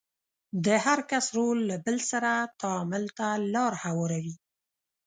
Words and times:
د 0.65 0.67
هر 0.85 0.99
کس 1.11 1.25
رول 1.37 1.59
له 1.69 1.75
بل 1.85 1.97
سره 2.11 2.31
تعامل 2.61 3.03
ته 3.17 3.27
لار 3.53 3.73
هواروي. 3.83 4.35